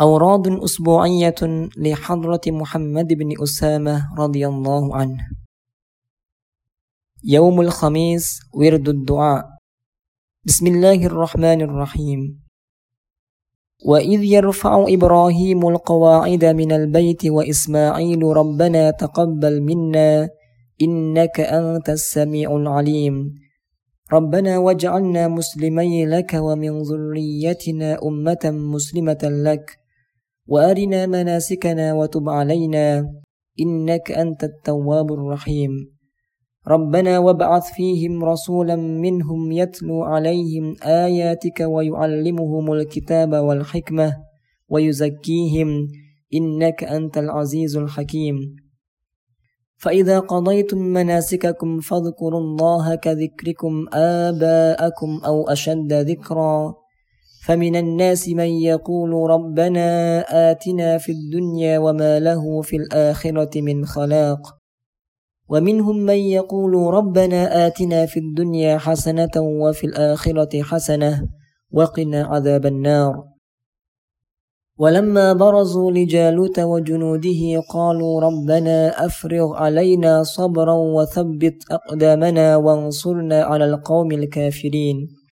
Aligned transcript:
أوراد 0.00 0.48
أسبوعية 0.48 1.34
لحضرة 1.76 2.40
محمد 2.46 3.06
بن 3.12 3.42
أسامة 3.42 4.14
رضي 4.18 4.46
الله 4.46 4.96
عنه. 4.96 5.28
يوم 7.24 7.60
الخميس 7.60 8.40
ورد 8.54 8.88
الدعاء. 8.88 9.44
بسم 10.44 10.66
الله 10.66 11.06
الرحمن 11.06 11.60
الرحيم. 11.62 12.42
وإذ 13.86 14.22
يرفع 14.22 14.84
إبراهيم 14.88 15.68
القواعد 15.68 16.44
من 16.44 16.72
البيت 16.72 17.26
وإسماعيل 17.26 18.22
ربنا 18.22 18.90
تقبل 18.90 19.62
منا 19.62 20.28
إنك 20.82 21.40
أنت 21.40 21.90
السميع 21.90 22.56
العليم. 22.56 23.34
ربنا 24.12 24.58
واجعلنا 24.58 25.28
مسلمي 25.28 26.06
لك 26.06 26.34
ومن 26.34 26.82
ذريتنا 26.82 27.98
أمة 28.02 28.44
مسلمة 28.44 29.22
لك. 29.22 29.83
وأرنا 30.46 31.06
مناسكنا 31.06 31.94
وتب 31.94 32.28
علينا 32.28 33.10
إنك 33.60 34.10
أنت 34.12 34.44
التواب 34.44 35.12
الرحيم. 35.12 35.70
ربنا 36.68 37.18
وابعث 37.18 37.64
فيهم 37.76 38.24
رسولا 38.24 38.76
منهم 38.76 39.52
يتلو 39.52 40.02
عليهم 40.02 40.76
آياتك 40.82 41.60
ويعلمهم 41.60 42.72
الكتاب 42.72 43.32
والحكمة 43.32 44.16
ويزكيهم 44.68 45.88
إنك 46.34 46.84
أنت 46.84 47.18
العزيز 47.18 47.76
الحكيم. 47.76 48.36
فإذا 49.76 50.18
قضيتم 50.18 50.78
مناسككم 50.78 51.80
فاذكروا 51.80 52.40
الله 52.40 52.94
كذكركم 52.94 53.86
آباءكم 53.92 55.20
أو 55.26 55.48
أشد 55.48 55.92
ذكرًا. 55.92 56.83
فمن 57.46 57.76
الناس 57.76 58.28
من 58.28 58.48
يقول 58.48 59.30
ربنا 59.30 60.20
آتنا 60.50 60.98
في 60.98 61.12
الدنيا 61.12 61.78
وما 61.78 62.20
له 62.20 62.62
في 62.62 62.76
الآخرة 62.76 63.60
من 63.60 63.86
خلاق. 63.86 64.40
ومنهم 65.48 65.96
من 65.96 66.16
يقول 66.16 66.94
ربنا 66.94 67.66
آتنا 67.66 68.06
في 68.06 68.20
الدنيا 68.20 68.78
حسنة 68.78 69.30
وفي 69.36 69.84
الآخرة 69.86 70.62
حسنة 70.62 71.28
وقنا 71.72 72.24
عذاب 72.24 72.66
النار. 72.66 73.24
ولما 74.78 75.32
برزوا 75.32 75.90
لجالوت 75.92 76.58
وجنوده 76.58 77.60
قالوا 77.70 78.20
ربنا 78.20 79.06
أفرغ 79.06 79.54
علينا 79.54 80.22
صبرا 80.22 80.72
وثبت 80.72 81.56
أقدامنا 81.70 82.56
وانصرنا 82.56 83.42
على 83.42 83.64
القوم 83.64 84.12
الكافرين. 84.12 85.23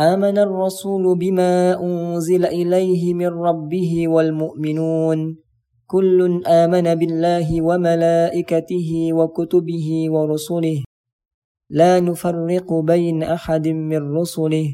آمن 0.00 0.38
الرسول 0.38 1.18
بما 1.18 1.80
أنزل 1.80 2.46
إليه 2.46 3.14
من 3.14 3.26
ربه 3.26 4.08
والمؤمنون. 4.08 5.36
كل 5.86 6.42
آمن 6.46 6.94
بالله 6.94 7.62
وملائكته 7.62 9.12
وكتبه 9.12 10.06
ورسله. 10.10 10.82
لا 11.70 12.00
نفرق 12.00 12.72
بين 12.72 13.22
أحد 13.22 13.68
من 13.68 14.16
رسله. 14.16 14.68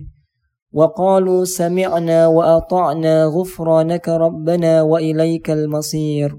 وقالوا 0.72 1.44
سمعنا 1.44 2.26
وأطعنا 2.26 3.24
غفرانك 3.24 4.08
ربنا 4.08 4.82
وإليك 4.82 5.50
المصير. 5.50 6.38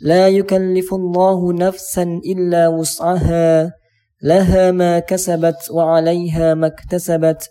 لا 0.00 0.28
يكلف 0.28 0.94
الله 0.94 1.52
نفسا 1.52 2.02
إلا 2.02 2.68
وسعها. 2.68 3.72
لها 4.22 4.70
ما 4.70 4.98
كسبت 4.98 5.70
وعليها 5.70 6.54
ما 6.54 6.66
اكتسبت. 6.66 7.50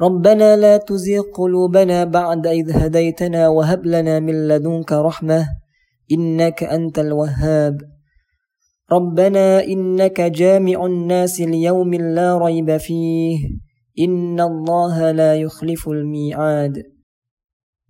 ربنا 0.00 0.56
لا 0.56 0.76
تزغ 0.76 1.22
قلوبنا 1.34 2.04
بعد 2.04 2.46
إذ 2.46 2.70
هديتنا 2.70 3.48
وهب 3.48 3.86
لنا 3.86 4.20
من 4.20 4.48
لدنك 4.48 4.92
رحمة 4.92 5.46
إنك 6.12 6.62
أنت 6.62 6.98
الوهاب. 6.98 7.76
ربنا 8.92 9.64
إنك 9.64 10.20
جامع 10.20 10.86
الناس 10.86 11.40
ليوم 11.40 11.94
لا 11.94 12.38
ريب 12.38 12.76
فيه 12.76 13.38
إن 13.98 14.40
الله 14.40 15.10
لا 15.10 15.34
يخلف 15.34 15.88
الميعاد. 15.88 16.82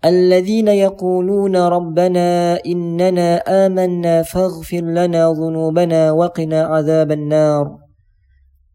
الذين 0.04 0.68
يقولون 0.68 1.56
ربنا 1.56 2.58
إننا 2.66 3.36
آمنا 3.66 4.22
فاغفر 4.22 4.80
لنا 4.80 5.32
ذنوبنا 5.32 6.12
وقنا 6.12 6.62
عذاب 6.62 7.12
النار. 7.12 7.87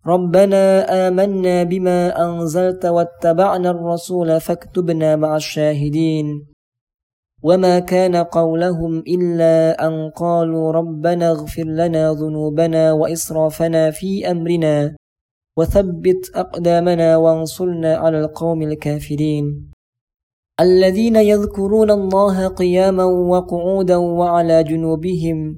ربنا 0.07 0.83
آمنا 1.07 1.63
بما 1.63 2.11
أنزلت 2.25 2.85
واتبعنا 2.85 3.69
الرسول 3.69 4.39
فاكتبنا 4.41 5.15
مع 5.15 5.35
الشاهدين. 5.35 6.45
وما 7.43 7.79
كان 7.79 8.15
قولهم 8.15 8.99
إلا 8.99 9.87
أن 9.87 10.09
قالوا 10.09 10.71
ربنا 10.71 11.31
اغفر 11.31 11.63
لنا 11.63 12.13
ذنوبنا 12.13 12.91
وإسرافنا 12.91 13.91
في 13.91 14.31
أمرنا 14.31 14.95
وثبت 15.57 16.31
أقدامنا 16.35 17.17
وانصرنا 17.17 17.95
على 17.95 18.19
القوم 18.19 18.61
الكافرين. 18.61 19.71
الذين 20.59 21.15
يذكرون 21.15 21.91
الله 21.91 22.47
قياما 22.47 23.03
وقعودا 23.03 23.95
وعلى 23.95 24.63
جنوبهم 24.63 25.57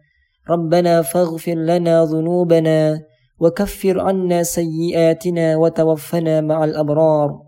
ربنا 0.49 1.01
فاغفر 1.01 1.55
لنا 1.55 2.03
ذنوبنا 2.05 3.01
وكفر 3.39 3.99
عنا 3.99 4.43
سيئاتنا 4.43 5.55
وتوفنا 5.57 6.41
مع 6.41 6.63
الأبرار. 6.63 7.39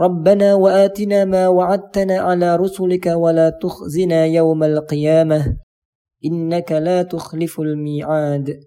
ربنا 0.00 0.54
وآتنا 0.54 1.24
ما 1.24 1.48
وعدتنا 1.48 2.18
على 2.18 2.56
رسلك 2.56 3.06
ولا 3.06 3.50
تخزنا 3.62 4.24
يوم 4.26 4.64
القيامة. 4.64 5.56
إنك 6.24 6.72
لا 6.72 7.02
تخلف 7.02 7.60
الميعاد. 7.60 8.60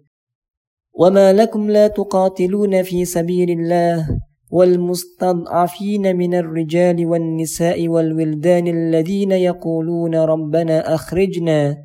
وما 0.93 1.33
لكم 1.33 1.69
لا 1.69 1.87
تقاتلون 1.87 2.83
في 2.83 3.05
سبيل 3.05 3.49
الله 3.49 4.07
والمستضعفين 4.51 6.15
من 6.15 6.33
الرجال 6.35 7.05
والنساء 7.05 7.87
والولدان 7.87 8.67
الذين 8.67 9.31
يقولون 9.31 10.15
ربنا 10.15 10.95
أخرجنا 10.95 11.77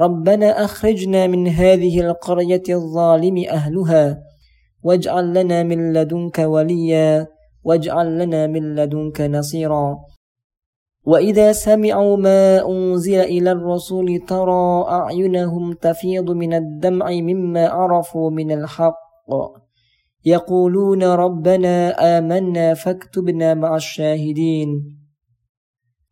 ربنا 0.00 0.64
أخرجنا 0.64 1.26
من 1.26 1.48
هذه 1.48 2.00
القرية 2.00 2.62
الظالم 2.70 3.44
أهلها 3.50 4.22
واجعل 4.82 5.34
لنا 5.34 5.62
من 5.62 5.92
لدنك 5.92 6.38
وليا 6.38 7.26
واجعل 7.64 8.18
لنا 8.18 8.46
من 8.46 8.74
لدنك 8.74 9.20
نصيرا. 9.20 9.98
وإذا 11.04 11.52
سمعوا 11.52 12.16
ما 12.16 12.68
أنزل 12.68 13.20
إلى 13.20 13.52
الرسول 13.52 14.20
ترى 14.28 14.84
أعينهم 14.88 15.72
تفيض 15.72 16.30
من 16.30 16.54
الدمع 16.54 17.10
مما 17.10 17.68
عرفوا 17.68 18.30
من 18.30 18.52
الحق. 18.52 18.98
يقولون 20.24 21.02
ربنا 21.02 21.90
آمنا 22.18 22.74
فاكتبنا 22.74 23.54
مع 23.54 23.76
الشاهدين. 23.76 24.95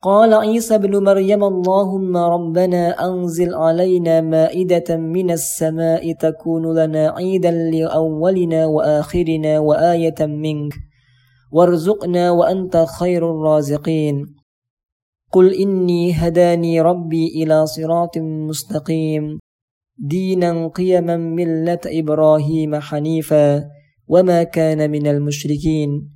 قال 0.04 0.34
عيسى 0.34 0.74
ابن 0.74 1.04
مريم 1.04 1.44
اللهم 1.44 2.16
ربنا 2.16 3.08
أنزل 3.08 3.54
علينا 3.54 4.20
مائدة 4.20 4.96
من 4.96 5.30
السماء 5.30 6.12
تكون 6.12 6.78
لنا 6.78 7.10
عيدا 7.16 7.50
لأولنا 7.50 8.66
وآخرنا 8.66 9.58
وآية 9.58 10.20
منك 10.20 10.72
وارزقنا 11.52 12.30
وأنت 12.30 12.84
خير 12.98 13.30
الرازقين. 13.30 14.26
قل 15.32 15.54
إني 15.54 16.12
هداني 16.12 16.80
ربي 16.80 17.26
إلى 17.26 17.66
صراط 17.66 18.18
مستقيم. 18.18 19.38
دينا 19.98 20.68
قيما 20.68 21.16
ملة 21.16 21.80
إبراهيم 21.86 22.74
حنيفا. 22.74 23.64
وما 24.08 24.42
كان 24.42 24.90
من 24.90 25.06
المشركين. 25.06 26.13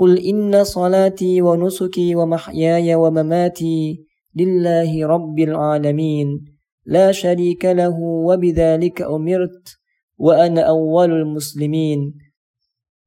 قل 0.00 0.18
إن 0.18 0.64
صلاتي 0.64 1.42
ونسكي 1.42 2.14
ومحياي 2.14 2.94
ومماتي 2.94 4.06
لله 4.36 5.06
رب 5.06 5.38
العالمين 5.38 6.44
لا 6.86 7.12
شريك 7.12 7.64
له 7.64 8.00
وبذلك 8.00 9.02
أمرت 9.02 9.76
وأنا 10.18 10.60
أول 10.62 11.12
المسلمين 11.12 12.14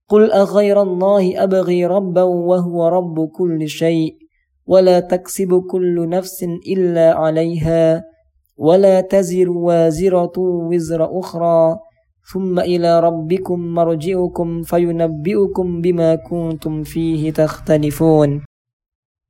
قل 0.09 0.31
أغير 0.31 0.81
الله 0.81 1.43
أبغي 1.43 1.85
ربا 1.85 2.21
وهو 2.23 2.87
رب 2.87 3.29
كل 3.29 3.67
شيء 3.67 4.17
ولا 4.65 4.99
تكسب 4.99 5.63
كل 5.71 6.09
نفس 6.09 6.43
إلا 6.43 7.13
عليها 7.13 8.03
ولا 8.57 9.01
تزر 9.01 9.49
وازرة 9.49 10.33
وزر 10.37 11.19
أخرى 11.19 11.79
ثم 12.31 12.59
إلى 12.59 12.99
ربكم 12.99 13.59
مرجعكم 13.59 14.61
فينبئكم 14.61 15.81
بما 15.81 16.15
كنتم 16.15 16.83
فيه 16.83 17.31
تختلفون. 17.31 18.45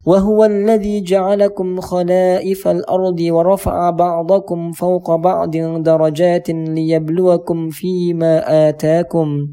وهو 0.06 0.46
الذي 0.46 1.02
جعلكم 1.02 1.82
خلائف 1.82 2.68
الأرض 2.68 3.20
ورفع 3.20 3.90
بعضكم 3.90 4.72
فوق 4.72 5.16
بعض 5.16 5.58
درجات 5.84 6.50
ليبلوكم 6.50 7.70
فيما 7.70 8.70
آتاكم. 8.70 9.48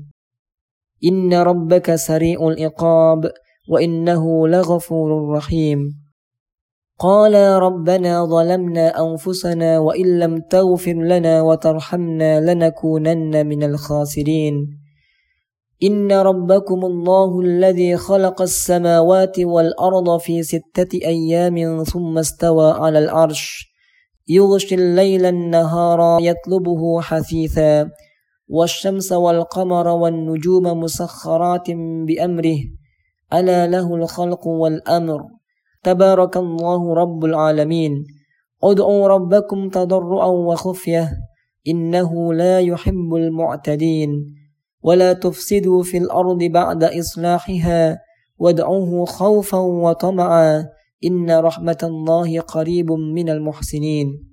إن 1.04 1.34
ربك 1.34 1.94
سريع 1.94 2.48
العقاب 2.48 3.30
وإنه 3.68 4.48
لغفور 4.48 5.28
رحيم. 5.36 5.99
قال 7.02 7.34
ربنا 7.34 8.24
ظلمنا 8.24 9.00
أنفسنا 9.00 9.78
وإن 9.78 10.18
لم 10.18 10.40
تغفر 10.40 10.92
لنا 10.92 11.42
وترحمنا 11.42 12.54
لنكونن 12.54 13.46
من 13.46 13.62
الخاسرين. 13.62 14.54
إن 15.82 16.12
ربكم 16.12 16.84
الله 16.84 17.40
الذي 17.40 17.96
خلق 17.96 18.42
السماوات 18.42 19.38
والأرض 19.38 20.18
في 20.18 20.42
ستة 20.42 20.88
أيام 20.94 21.84
ثم 21.84 22.18
استوى 22.18 22.72
على 22.72 22.98
العرش. 22.98 23.72
يغشي 24.28 24.74
الليل 24.74 25.26
النهار 25.26 26.18
يطلبه 26.20 27.00
حثيثا. 27.00 27.90
والشمس 28.48 29.12
والقمر 29.12 29.88
والنجوم 29.88 30.80
مسخرات 30.80 31.70
بأمره. 32.06 32.58
ألا 33.32 33.66
له 33.66 33.94
الخلق 33.94 34.46
والأمر. 34.46 35.39
تبارك 35.82 36.36
الله 36.36 36.94
رب 36.94 37.24
العالمين. 37.24 38.04
ادعوا 38.62 39.08
ربكم 39.08 39.68
تضرعا 39.68 40.26
وخفية 40.26 41.10
إنه 41.68 42.34
لا 42.34 42.60
يحب 42.60 43.14
المعتدين. 43.14 44.10
ولا 44.82 45.12
تفسدوا 45.12 45.82
في 45.82 45.98
الأرض 45.98 46.44
بعد 46.44 46.84
إصلاحها 46.84 47.98
وادعوه 48.38 49.04
خوفا 49.04 49.58
وطمعا 49.58 50.68
إن 51.04 51.30
رحمة 51.30 51.78
الله 51.82 52.40
قريب 52.40 52.92
من 52.92 53.28
المحسنين. 53.28 54.30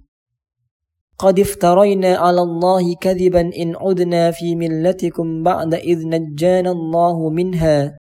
قد 1.20 1.40
افترينا 1.40 2.16
على 2.16 2.42
الله 2.42 2.96
كذبا 2.96 3.42
إن 3.42 3.76
عدنا 3.76 4.32
في 4.32 4.56
ملتكم 4.56 5.44
بعد 5.44 5.74
إذ 5.74 6.08
نجانا 6.08 6.72
الله 6.72 7.30
منها. 7.30 7.98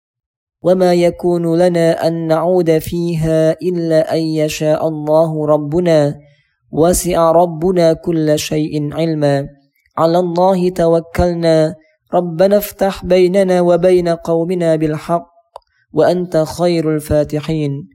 وما 0.65 0.95
يكون 0.95 1.59
لنا 1.59 2.07
أن 2.07 2.27
نعود 2.27 2.79
فيها 2.79 3.53
إلا 3.53 4.15
أن 4.15 4.19
يشاء 4.19 4.89
الله 4.89 5.47
ربنا 5.47 6.15
وسع 6.73 7.31
ربنا 7.31 7.93
كل 7.93 8.39
شيء 8.39 8.95
علما 8.95 9.49
على 9.99 10.19
الله 10.19 10.71
توكلنا 10.71 11.75
ربنا 12.15 12.57
افتح 12.57 13.05
بيننا 13.05 13.61
وبين 13.61 14.09
قومنا 14.09 14.77
بالحق 14.77 15.27
وأنت 15.93 16.37
خير 16.37 16.95
الفاتحين 16.95 17.89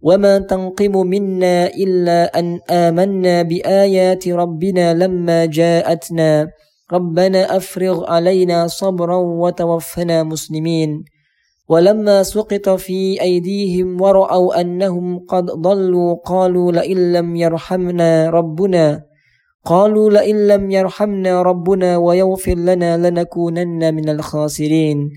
وما 0.00 0.38
تنقم 0.38 1.06
منا 1.06 1.66
إلا 1.66 2.38
أن 2.38 2.60
آمنا 2.70 3.42
بآيات 3.42 4.28
ربنا 4.28 4.94
لما 4.94 5.44
جاءتنا 5.44 6.48
ربنا 6.92 7.56
أفرغ 7.56 8.10
علينا 8.10 8.66
صبرا 8.66 9.16
وتوفنا 9.16 10.22
مسلمين 10.22 11.04
ولما 11.68 12.22
سقط 12.22 12.68
في 12.68 13.20
أيديهم 13.20 14.00
ورأوا 14.00 14.60
أنهم 14.60 15.18
قد 15.18 15.44
ضلوا 15.44 16.14
قالوا 16.14 16.72
لئن 16.72 17.12
لم 17.12 17.36
يرحمنا 17.36 18.30
ربنا 18.30 19.04
قالوا 19.64 20.10
لئن 20.10 20.46
لم 20.46 20.70
يرحمنا 20.70 21.42
ربنا 21.42 21.96
ويغفر 21.96 22.54
لنا 22.54 23.10
لنكونن 23.10 23.94
من 23.94 24.08
الخاسرين. 24.08 25.10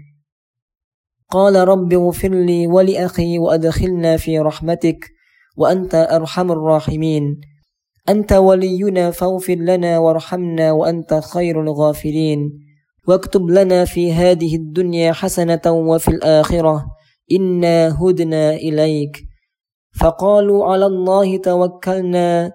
قال 1.30 1.56
رب 1.56 1.94
اغفر 1.94 2.30
لي 2.30 2.68
ولأخي 2.68 3.40
وأدخلنا 3.40 4.18
في 4.18 4.40
رحمتك 4.40 5.12
وأنت 5.58 5.96
أرحم 5.96 6.52
الراحمين. 6.52 7.42
أنت 8.10 8.34
ولينا 8.34 9.12
فاغفر 9.12 9.56
لنا 9.56 10.00
وارحمنا 10.00 10.72
وأنت 10.72 11.14
خير 11.14 11.62
الغافرين. 11.62 12.71
واكتب 13.08 13.50
لنا 13.50 13.86
في 13.86 14.14
هذه 14.14 14.56
الدنيا 14.56 15.12
حسنة 15.12 15.62
وفي 15.68 16.08
الآخرة. 16.08 16.86
إنا 17.32 17.98
هدنا 18.02 18.54
إليك. 18.54 19.18
فقالوا 20.00 20.66
على 20.66 20.86
الله 20.86 21.38
توكلنا. 21.38 22.52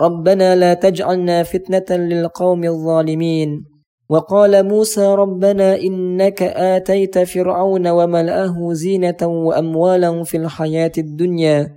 ربنا 0.00 0.56
لا 0.56 0.74
تجعلنا 0.74 1.42
فتنة 1.42 1.96
للقوم 1.96 2.64
الظالمين. 2.64 3.64
وقال 4.08 4.68
موسى 4.68 5.14
ربنا 5.14 5.76
إنك 5.76 6.42
آتيت 6.42 7.18
فرعون 7.18 7.88
وملأه 7.88 8.72
زينة 8.72 9.16
وأموالا 9.22 10.22
في 10.22 10.36
الحياة 10.36 10.92
الدنيا. 10.98 11.74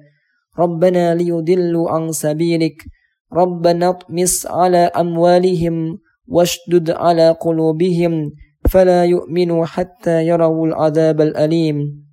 ربنا 0.59 1.15
ليضلوا 1.15 1.91
عن 1.91 2.11
سبيلك. 2.11 2.75
ربنا 3.33 3.89
اطمس 3.89 4.47
على 4.47 4.77
أموالهم. 4.77 5.97
واشدد 6.27 6.91
على 6.91 7.31
قلوبهم 7.31 8.31
فلا 8.69 9.05
يؤمنوا 9.05 9.65
حتى 9.65 10.27
يروا 10.27 10.67
العذاب 10.67 11.21
الأليم. 11.21 12.05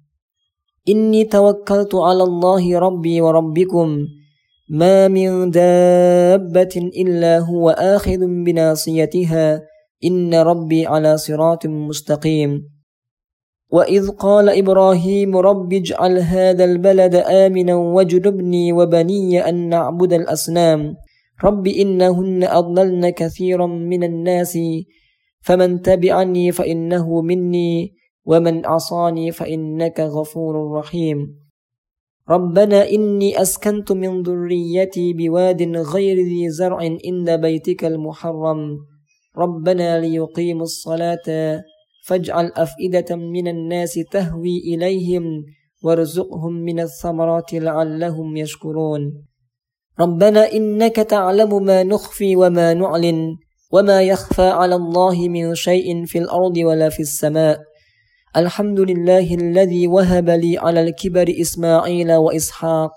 إني 0.88 1.24
توكلت 1.24 1.94
على 1.94 2.22
الله 2.22 2.78
ربي 2.78 3.20
وربكم 3.20 3.98
ما 4.70 5.08
من 5.08 5.50
دابة 5.50 6.74
إلا 6.76 7.38
هو 7.38 7.70
آخذ 7.70 8.18
بناصيتها. 8.44 9.62
إن 10.04 10.34
ربي 10.34 10.86
على 10.86 11.16
صراط 11.16 11.66
مستقيم. 11.66 12.62
وإذ 13.70 14.08
قال 14.10 14.48
إبراهيم 14.48 15.36
رب 15.36 15.72
اجعل 15.72 16.18
هذا 16.18 16.64
البلد 16.64 17.14
آمنا 17.14 17.74
واجنبني 17.74 18.72
وبني 18.72 19.48
أن 19.48 19.68
نعبد 19.68 20.12
الأصنام. 20.12 20.94
رب 21.44 21.66
إنهن 21.66 22.44
أضللن 22.44 23.10
كثيرا 23.10 23.66
من 23.66 24.04
الناس 24.04 24.58
فمن 25.40 25.80
تبعني 25.80 26.52
فإنه 26.52 27.22
مني 27.22 27.94
ومن 28.24 28.66
عصاني 28.66 29.32
فإنك 29.32 30.00
غفور 30.00 30.72
رحيم. 30.78 31.40
ربنا 32.30 32.88
إني 32.88 33.42
أسكنت 33.42 33.92
من 33.92 34.22
ذريتي 34.22 35.12
بواد 35.12 35.62
غير 35.76 36.16
ذي 36.16 36.50
زرع 36.50 36.76
عند 37.06 37.30
بيتك 37.30 37.84
المحرم. 37.84 38.78
ربنا 39.36 40.00
ليقيموا 40.00 40.62
الصلاة 40.62 41.26
فاجعل 42.06 42.46
أفئدة 42.56 43.16
من 43.16 43.48
الناس 43.48 43.94
تهوي 44.12 44.58
إليهم 44.58 45.44
وارزقهم 45.82 46.52
من 46.52 46.80
الثمرات 46.80 47.54
لعلهم 47.54 48.36
يشكرون. 48.36 49.29
ربنا 50.00 50.52
إنك 50.52 50.96
تعلم 50.96 51.64
ما 51.64 51.82
نخفي 51.82 52.36
وما 52.36 52.74
نعلن 52.74 53.36
وما 53.72 54.02
يخفى 54.02 54.42
على 54.42 54.74
الله 54.74 55.28
من 55.28 55.54
شيء 55.54 56.04
في 56.04 56.18
الأرض 56.18 56.56
ولا 56.56 56.88
في 56.88 57.00
السماء. 57.00 57.60
الحمد 58.36 58.80
لله 58.80 59.34
الذي 59.34 59.86
وهب 59.86 60.30
لي 60.30 60.58
على 60.58 60.80
الكبر 60.80 61.34
إسماعيل 61.40 62.12
وإسحاق. 62.12 62.92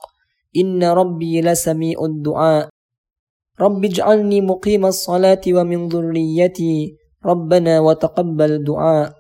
إن 0.57 0.83
ربي 0.83 1.41
لسميع 1.41 1.97
الدعاء. 2.05 2.69
رب 3.61 3.85
اجعلني 3.85 4.41
مقيم 4.41 4.85
الصلاة 4.85 5.41
ومن 5.47 5.87
ذريتي. 5.87 6.95
ربنا 7.25 7.79
وتقبل 7.79 8.63
دعاء. 8.63 9.13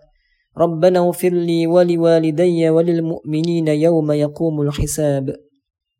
ربنا 0.57 0.99
اغفر 0.99 1.29
لي 1.29 1.67
ولوالدي 1.67 2.69
وللمؤمنين 2.69 3.67
يوم 3.67 4.11
يقوم 4.11 4.61
الحساب. 4.61 5.42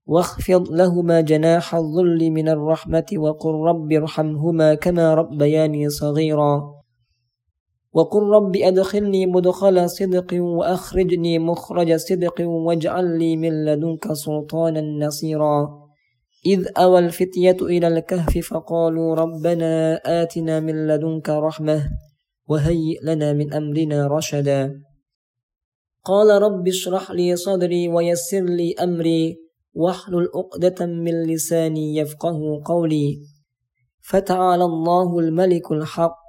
واخفض 0.06 0.72
لهما 0.72 1.22
جناح 1.22 1.76
الظل 1.76 2.32
من 2.32 2.50
الرحمة 2.50 3.06
وقل 3.18 3.54
رب 3.54 3.92
ارحمهما 3.92 4.74
كما 4.74 5.14
ربياني 5.14 5.90
صغيرا. 5.90 6.74
وقل 7.94 8.24
رب 8.24 8.56
أدخلني 8.56 9.26
مدخل 9.26 9.90
صدق 9.90 10.34
وأخرجني 10.34 11.40
مخرج 11.40 11.96
صدق 11.96 12.42
واجعل 12.42 13.20
لي 13.20 13.38
من 13.38 13.66
لدنك 13.66 14.14
سلطانا 14.14 15.06
نصيرا. 15.06 15.84
إذ 16.46 16.68
أوى 16.78 17.00
الفتية 17.00 17.58
إلى 17.62 17.88
الكهف 17.88 18.38
فقالوا 18.38 19.16
ربنا 19.16 20.02
آتنا 20.06 20.60
من 20.60 20.88
لدنك 20.88 21.30
رحمة 21.30 21.90
وهيئ 22.48 23.00
لنا 23.04 23.34
من 23.34 23.54
أمرنا 23.54 24.08
رشدا. 24.08 24.82
قال 26.04 26.42
رب 26.42 26.68
اشرح 26.68 27.12
لي 27.12 27.36
صدري 27.36 27.88
ويسر 27.88 28.42
لي 28.42 28.74
أمري. 28.74 29.43
واحلل 29.74 30.28
عقدة 30.36 30.86
من 30.86 31.24
لساني 31.24 31.96
يفقه 31.96 32.62
قولي. 32.66 33.18
فتعالى 34.02 34.64
الله 34.64 35.20
الملك 35.20 35.72
الحق. 35.72 36.24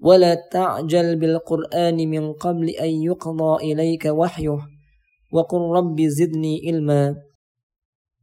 ولا 0.00 0.34
تعجل 0.52 1.16
بالقرآن 1.16 1.96
من 2.10 2.32
قبل 2.32 2.68
أن 2.68 2.88
يقضى 2.88 3.72
إليك 3.72 4.04
وحيه. 4.04 4.58
وقل 5.32 5.58
رب 5.58 6.00
زدني 6.00 6.60
علما. 6.66 7.16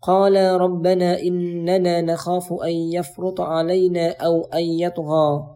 قال 0.01 0.35
ربنا 0.61 1.19
إننا 1.19 2.01
نخاف 2.01 2.53
أن 2.53 2.71
يفرط 2.71 3.41
علينا 3.41 4.11
أو 4.11 4.41
أن 4.41 4.63
يطغى. 4.63 5.55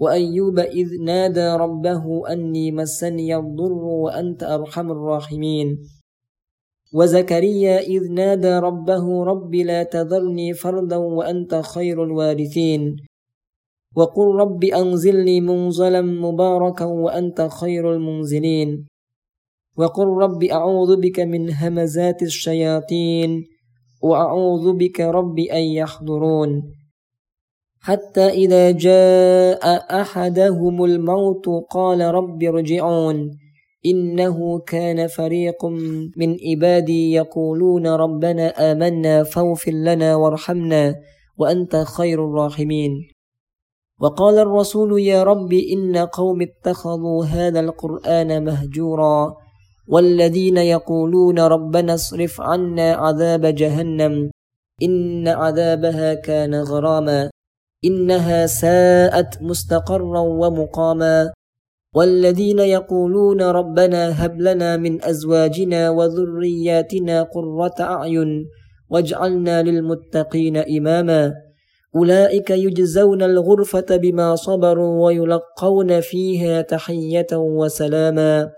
وأيوب 0.00 0.58
إذ 0.58 0.88
نادى 1.04 1.46
ربه 1.56 2.32
أني 2.32 2.72
مسني 2.72 3.36
الضر 3.36 3.72
وأنت 3.72 4.42
أرحم 4.42 4.90
الراحمين. 4.90 5.78
وزكريا 6.94 7.78
إذ 7.78 8.12
نادى 8.12 8.58
ربه 8.58 9.24
رب 9.24 9.54
لا 9.54 9.82
تذرني 9.82 10.54
فردا 10.54 10.96
وأنت 10.96 11.54
خير 11.54 12.04
الوارثين. 12.04 12.96
وقل 13.96 14.26
رب 14.26 14.64
أنزلني 14.64 15.40
منزلا 15.40 16.02
مباركا 16.02 16.84
وأنت 16.84 17.48
خير 17.60 17.92
المنزلين. 17.92 18.86
وقل 19.76 20.06
رب 20.06 20.42
أعوذ 20.44 20.96
بك 21.00 21.20
من 21.20 21.50
همزات 21.50 22.22
الشياطين 22.22 23.44
وأعوذ 24.02 24.72
بك 24.72 25.00
رب 25.00 25.38
أن 25.38 25.62
يحضرون. 25.62 26.62
حتى 27.80 28.26
إذا 28.28 28.70
جاء 28.70 29.62
أحدهم 30.00 30.84
الموت 30.84 31.46
قال 31.70 32.00
رب 32.00 32.42
ارجعون. 32.42 33.43
إنه 33.86 34.58
كان 34.58 35.06
فريق 35.06 35.64
من 36.16 36.36
عبادي 36.48 37.12
يقولون 37.12 37.86
ربنا 37.86 38.72
آمنا 38.72 39.22
فاغفر 39.24 39.72
لنا 39.72 40.16
وارحمنا 40.16 40.94
وأنت 41.38 41.76
خير 41.76 42.24
الراحمين. 42.24 42.92
وقال 44.00 44.38
الرسول 44.38 45.00
يا 45.00 45.22
رب 45.22 45.52
إن 45.52 45.96
قوم 45.96 46.42
اتخذوا 46.42 47.24
هذا 47.24 47.60
القرآن 47.60 48.44
مهجورا 48.44 49.36
والذين 49.88 50.56
يقولون 50.56 51.38
ربنا 51.38 51.94
اصرف 51.94 52.40
عنا 52.40 52.92
عذاب 52.92 53.46
جهنم 53.46 54.30
إن 54.82 55.28
عذابها 55.28 56.14
كان 56.14 56.54
غراما 56.54 57.30
إنها 57.84 58.46
ساءت 58.46 59.42
مستقرا 59.42 60.20
ومقاما. 60.20 61.32
والذين 61.94 62.58
يقولون 62.58 63.42
ربنا 63.42 64.24
هب 64.24 64.40
لنا 64.40 64.76
من 64.76 65.04
أزواجنا 65.04 65.90
وذرياتنا 65.90 67.22
قرة 67.22 67.74
أعين 67.80 68.46
واجعلنا 68.90 69.62
للمتقين 69.62 70.56
إماما. 70.56 71.32
أولئك 71.96 72.50
يجزون 72.50 73.22
الغرفة 73.22 73.96
بما 73.96 74.36
صبروا 74.36 75.04
ويلقون 75.04 76.00
فيها 76.00 76.62
تحية 76.62 77.26
وسلاما 77.32 78.50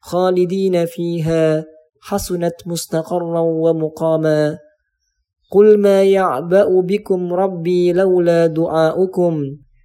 خالدين 0.00 0.86
فيها 0.86 1.64
حسنت 2.00 2.54
مستقرا 2.66 3.40
ومقاما. 3.40 4.58
قل 5.52 5.78
ما 5.78 6.02
يعبأ 6.02 6.80
بكم 6.80 7.32
ربي 7.32 7.92
لولا 7.92 8.46
دعاؤكم. 8.46 9.42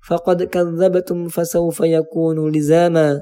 فقد 0.09 0.43
كذبتم 0.43 1.27
فسوف 1.27 1.79
يكون 1.79 2.51
لزاما. 2.51 3.21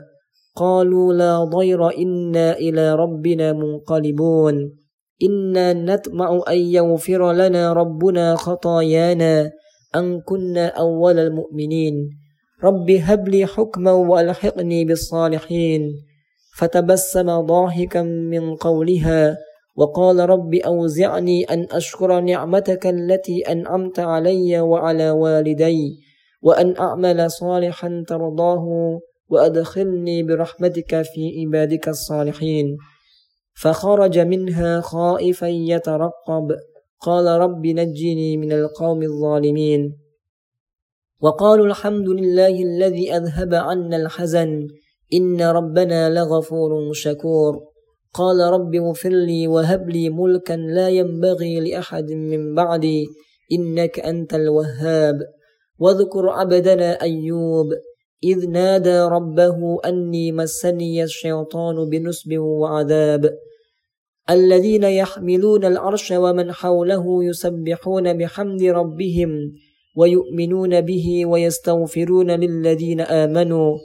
قالوا 0.56 1.14
لا 1.14 1.44
ضير 1.44 1.98
إنا 1.98 2.58
إلى 2.58 2.96
ربنا 2.96 3.54
منقلبون. 3.54 4.56
إنا 5.24 5.74
نطمع 5.74 6.42
أن 6.50 6.58
يغفر 6.58 7.32
لنا 7.32 7.74
ربنا 7.74 8.36
خطايانا 8.36 9.52
أن 9.96 10.22
كنا 10.22 10.68
أول 10.68 11.20
المؤمنين. 11.20 12.10
رب 12.64 12.92
هب 12.92 13.28
لي 13.28 13.46
حكما 13.46 13.92
وألحقني 13.92 14.86
بالصالحين. 14.86 15.82
فتبسم 16.58 17.42
ضاحكا 17.42 18.02
من 18.02 18.56
قولها 18.56 19.38
وقال 19.76 20.30
رب 20.30 20.54
أوزعني 20.56 21.44
أن 21.44 21.68
أشكر 21.72 22.20
نعمتك 22.20 22.88
التي 22.88 23.42
أنعمت 23.42 24.00
علي 24.00 24.60
وعلى 24.60 25.12
والدي. 25.12 26.08
وأن 26.42 26.78
أعمل 26.78 27.32
صالحا 27.32 28.04
ترضاه 28.08 29.00
وأدخلني 29.30 30.24
برحمتك 30.24 31.02
في 31.02 31.46
عبادك 31.46 31.88
الصالحين. 31.88 32.78
فخرج 33.62 34.20
منها 34.20 34.82
خائفا 34.82 35.48
يترقب. 35.48 36.56
قال 37.02 37.26
رب 37.26 37.66
نجني 37.66 38.38
من 38.38 38.52
القوم 38.52 39.04
الظالمين. 39.04 39.98
وقالوا 41.22 41.66
الحمد 41.66 42.10
لله 42.10 42.64
الذي 42.64 43.14
أذهب 43.14 43.54
عنا 43.54 43.98
الحزن. 43.98 44.68
إن 45.14 45.42
ربنا 45.42 46.10
لغفور 46.10 46.94
شكور. 46.94 47.60
قال 48.14 48.40
رب 48.40 48.76
اغفر 48.76 49.10
لي 49.10 49.48
وهب 49.48 49.90
لي 49.90 50.10
ملكا 50.10 50.54
لا 50.54 50.90
ينبغي 50.90 51.60
لأحد 51.60 52.12
من 52.12 52.56
بعدي. 52.56 53.06
إنك 53.52 54.00
أنت 54.00 54.34
الوهاب. 54.34 55.37
واذكر 55.80 56.30
عبدنا 56.30 57.02
أيوب 57.02 57.68
إذ 58.24 58.50
نادى 58.50 59.00
ربه 59.00 59.78
أني 59.86 60.32
مسني 60.32 61.04
الشيطان 61.04 61.90
بنسب 61.90 62.38
وعذاب. 62.38 63.38
الذين 64.30 64.84
يحملون 64.84 65.66
العرش 65.66 66.12
ومن 66.12 66.52
حوله 66.52 67.24
يسبحون 67.24 68.18
بحمد 68.18 68.64
ربهم 68.64 69.30
ويؤمنون 69.98 70.82
به 70.82 71.26
ويستغفرون 71.26 72.32
للذين 72.32 73.02
آمنوا. 73.02 73.78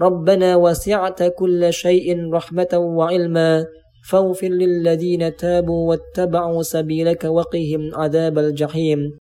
ربنا 0.00 0.56
وسعت 0.56 1.22
كل 1.22 1.72
شيء 1.72 2.32
رحمة 2.32 2.68
وعلما. 2.74 3.66
فاغفر 4.10 4.48
للذين 4.48 5.36
تابوا 5.36 5.88
واتبعوا 5.88 6.62
سبيلك 6.62 7.24
وقهم 7.24 7.94
عذاب 7.94 8.38
الجحيم. 8.38 9.19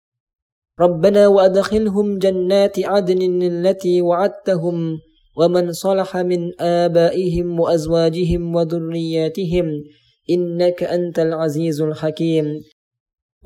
ربنا 0.80 1.26
وأدخلهم 1.28 2.18
جنات 2.18 2.84
عدن 2.84 3.42
التي 3.42 4.02
وعدتهم 4.02 4.98
ومن 5.38 5.72
صلح 5.72 6.16
من 6.16 6.60
آبائهم 6.60 7.60
وأزواجهم 7.60 8.54
وذرياتهم 8.54 9.66
إنك 10.30 10.82
أنت 10.82 11.18
العزيز 11.18 11.82
الحكيم. 11.82 12.46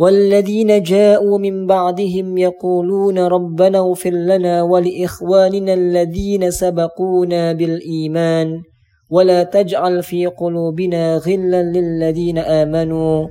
والذين 0.00 0.82
جاءوا 0.82 1.38
من 1.38 1.66
بعدهم 1.66 2.38
يقولون 2.38 3.18
ربنا 3.18 3.78
اغفر 3.78 4.10
لنا 4.10 4.62
ولإخواننا 4.62 5.74
الذين 5.74 6.50
سبقونا 6.50 7.52
بالإيمان 7.52 8.62
ولا 9.10 9.42
تجعل 9.42 10.02
في 10.02 10.26
قلوبنا 10.26 11.16
غلا 11.16 11.62
للذين 11.62 12.38
آمنوا. 12.38 13.28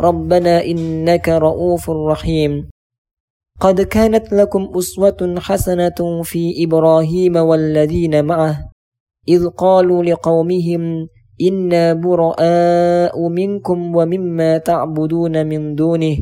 ربنا 0.00 0.64
إنك 0.64 1.28
رؤوف 1.28 1.90
رحيم. 1.90 2.73
قد 3.60 3.80
كانت 3.80 4.32
لكم 4.32 4.68
أسوة 4.78 5.34
حسنة 5.38 6.22
في 6.22 6.64
إبراهيم 6.64 7.36
والذين 7.36 8.24
معه 8.24 8.70
إذ 9.28 9.48
قالوا 9.48 10.02
لقومهم 10.02 11.08
إنا 11.42 11.92
براء 11.92 13.28
منكم 13.28 13.96
ومما 13.96 14.58
تعبدون 14.58 15.46
من 15.46 15.74
دونه 15.74 16.16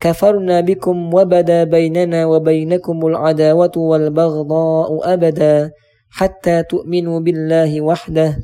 كفرنا 0.00 0.60
بكم 0.60 1.14
وبدا 1.14 1.64
بيننا 1.64 2.26
وبينكم 2.26 3.06
العداوة 3.06 3.72
والبغضاء 3.76 5.14
أبدا 5.14 5.70
حتى 6.10 6.62
تؤمنوا 6.62 7.20
بالله 7.20 7.80
وحده 7.80 8.36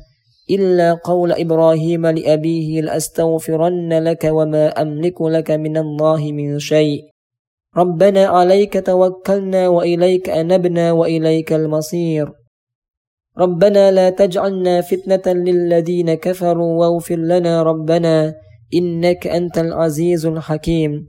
إلا 0.51 0.95
قول 0.95 1.33
إبراهيم 1.33 2.07
لأبيه 2.07 2.81
لأستغفرن 2.81 3.93
لك 4.05 4.25
وما 4.25 4.69
أملك 4.69 5.23
لك 5.23 5.51
من 5.51 5.77
الله 5.77 6.33
من 6.33 6.59
شيء 6.59 7.12
ربنا 7.77 8.27
عليك 8.27 8.87
توكلنا 8.87 9.69
وإليك 9.69 10.29
أنبنا 10.29 10.93
وإليك 10.93 11.53
المصير. 11.53 12.33
ربنا 13.39 13.91
لا 13.91 14.11
تجعلنا 14.11 14.81
فتنة 14.81 15.33
للذين 15.33 16.15
كفروا 16.15 16.81
واغفر 16.81 17.17
لنا 17.17 17.63
ربنا 17.63 18.35
إنك 18.75 19.27
أنت 19.27 19.59
العزيز 19.59 20.27
الحكيم. 20.27 21.07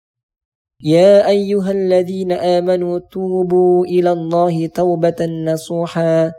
يا 0.83 1.27
أيها 1.27 1.71
الذين 1.71 2.31
آمنوا 2.31 2.99
توبوا 3.11 3.85
إلى 3.85 4.11
الله 4.11 4.67
توبة 4.67 5.25
نصوحا. 5.45 6.31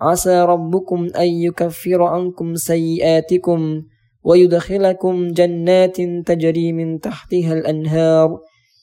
عسى 0.00 0.42
ربكم 0.42 1.08
أن 1.16 1.28
يكفر 1.28 2.02
عنكم 2.02 2.54
سيئاتكم 2.54 3.82
ويدخلكم 4.24 5.28
جنات 5.28 5.96
تجري 6.26 6.72
من 6.72 7.00
تحتها 7.00 7.52
الأنهار. 7.52 8.38